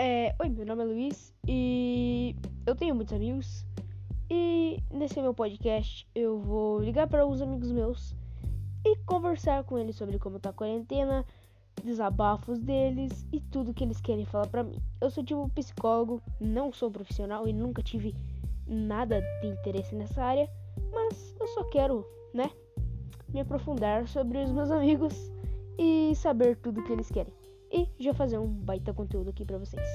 É, 0.00 0.32
oi, 0.38 0.48
meu 0.48 0.64
nome 0.64 0.84
é 0.84 0.86
Luiz 0.86 1.34
e 1.44 2.36
eu 2.64 2.76
tenho 2.76 2.94
muitos 2.94 3.12
amigos. 3.12 3.66
E 4.30 4.80
nesse 4.92 5.20
meu 5.20 5.34
podcast 5.34 6.06
eu 6.14 6.38
vou 6.38 6.78
ligar 6.78 7.08
para 7.08 7.22
alguns 7.22 7.42
amigos 7.42 7.72
meus 7.72 8.14
e 8.86 8.94
conversar 8.98 9.64
com 9.64 9.76
eles 9.76 9.96
sobre 9.96 10.16
como 10.16 10.38
tá 10.38 10.50
a 10.50 10.52
quarentena, 10.52 11.26
desabafos 11.82 12.60
deles 12.60 13.26
e 13.32 13.40
tudo 13.40 13.74
que 13.74 13.82
eles 13.82 14.00
querem 14.00 14.24
falar 14.24 14.46
para 14.46 14.62
mim. 14.62 14.80
Eu 15.00 15.10
sou 15.10 15.24
tipo 15.24 15.48
psicólogo, 15.48 16.22
não 16.40 16.72
sou 16.72 16.92
profissional 16.92 17.48
e 17.48 17.52
nunca 17.52 17.82
tive 17.82 18.14
nada 18.68 19.20
de 19.40 19.48
interesse 19.48 19.96
nessa 19.96 20.22
área, 20.22 20.48
mas 20.92 21.34
eu 21.40 21.46
só 21.48 21.64
quero, 21.70 22.06
né, 22.32 22.52
me 23.30 23.40
aprofundar 23.40 24.06
sobre 24.06 24.44
os 24.44 24.52
meus 24.52 24.70
amigos 24.70 25.12
e 25.76 26.14
saber 26.14 26.54
tudo 26.58 26.84
que 26.84 26.92
eles 26.92 27.10
querem 27.10 27.32
e 27.70 27.88
já 27.98 28.14
fazer 28.14 28.38
um 28.38 28.46
baita 28.46 28.94
conteúdo 28.94 29.30
aqui 29.30 29.44
para 29.44 29.58
vocês. 29.58 29.86